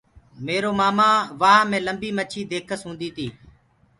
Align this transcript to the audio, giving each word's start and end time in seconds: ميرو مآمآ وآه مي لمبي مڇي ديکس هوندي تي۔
ميرو 0.45 0.71
مآمآ 0.79 1.09
وآه 1.41 1.61
مي 1.69 1.79
لمبي 1.85 2.09
مڇي 2.17 2.41
ديکس 2.51 2.81
هوندي 2.85 3.09
تي۔ 3.15 3.27